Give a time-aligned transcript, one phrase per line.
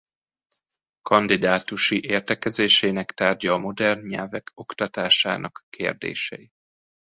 [1.01, 6.51] Kandidátusi értekezésének tárgya a modern nyelvek oktatásának kérdései.